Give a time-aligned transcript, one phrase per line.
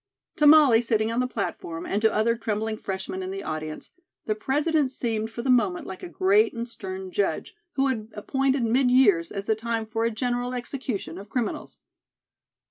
[0.37, 3.91] To Molly, sitting on the platform, and to other trembling freshmen in the audience,
[4.25, 8.63] the President seemed for the moment like a great and stern judge, who had appointed
[8.63, 11.77] mid years as the time for a general execution of criminals.